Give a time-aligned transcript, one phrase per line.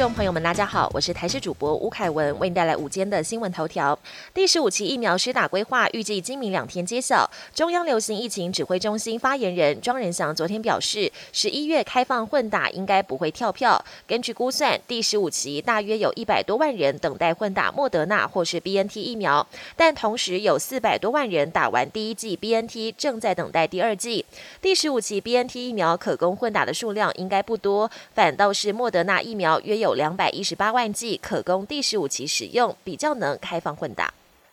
[0.00, 3.98] 众朋友们，大家好，我是台视主播吴凯文，为您带来午间的新闻头条。
[4.32, 7.30] 第十五期疫苗施打规划预计今明两天揭晓。
[7.54, 13.84] 中央流行疫情指挥中心发言人庄仁祥昨天表示，十一月开放混打应该不会跳票。
[14.06, 19.46] 根据估算，第十五期大约有一百多万人等待混打莫德纳或是 B N T 疫苗，
[19.76, 24.24] 但同时有四百多万人打完第一剂 B N T，正在等待第二剂。
[24.62, 29.60] 第十五期 B N T 疫苗可供混打的数量应该不多，反倒是莫德纳疫苗。
[29.60, 34.12] 约有两百一十八万剂可供第十五期使用，比较能开放混打。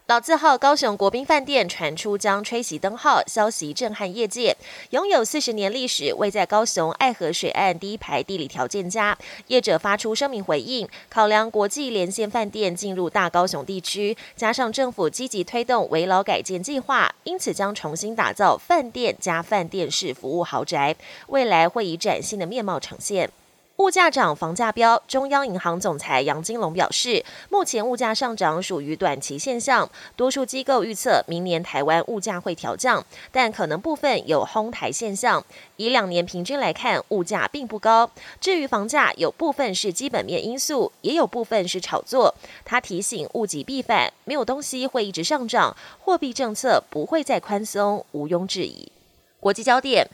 [0.10, 4.56] 老字号高雄国宾饭店传出将吹熄灯号，消息震撼业界。
[4.92, 9.18] 拥有四十年历史，位在高雄爱河水岸第一排，地理条件佳。
[9.48, 20.96] 业者发出声明回应，考量国际连线饭店进入大高雄地区，加上政府积极推动围老改建计划，因此将重新打造饭店加饭店式服务豪宅，
[21.28, 23.30] 未来会以崭新的面貌呈现。
[23.78, 25.00] 物价涨，房价飙。
[25.08, 35.46] 中央银行总裁杨金龙表示，目前物价上涨属于短期现象，多数机构预测明年台湾物价会调降，但可能部分有哄抬现象。
[35.76, 38.10] 以两年平均来看，物价并不高。
[38.42, 42.34] 至于房价，有部分是基本面因素，也有部分是炒作。
[42.66, 48.92] 他提醒，物极必反，没有东西会一直上涨，货币政策不会再宽松，毋庸置疑。
[49.40, 50.10] 国际焦点。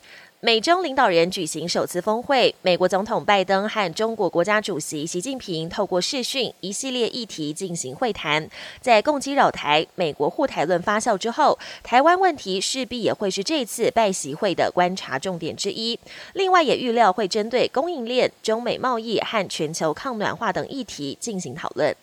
[0.46, 8.50] 美中领导人举行首次峰会，美国总统拜登和中国国家主席习近平透过视讯一系列议题进行会谈。
[8.82, 15.98] 在攻击扰台、美国护台论发酵之后，台湾问题势必也会是这次拜习会的观察重点之一。
[16.34, 21.96] 另外，也预料会针对供应链、中美贸易和全球抗暖化等议题进行讨论。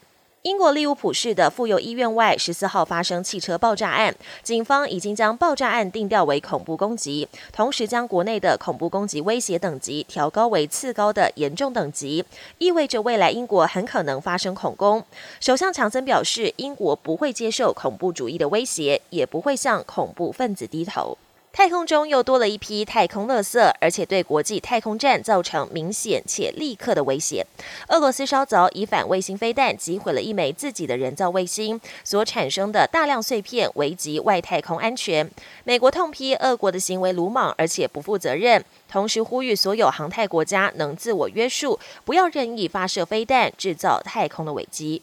[0.42, 12.24] 英国利物浦市的妇幼医院外十四号发生汽车爆炸案，警方已经将爆炸案定调为恐怖攻击，同时将国内的恐怖攻击威胁等级调高为次高的严重等级，
[12.56, 15.04] 意味着未来英国很可能发生恐攻。
[15.40, 21.18] 首相强森表示，英国不会接受恐怖主义的威胁，也不会向恐怖分子低头。
[21.52, 27.44] 太空中又多了一批太空垃圾，而且对国际太空站造成明显且立刻的威胁。
[27.88, 35.28] 俄罗斯稍早以反卫星飞弹击毁了一枚自己的人造卫星，所产生的大量碎片危及外太空安全。
[35.64, 45.02] 美国痛批俄国的行为鲁莽而且不负责任，同时呼吁所有航太国家能自我约束，不要任意发射飞弹，制造太空的危机。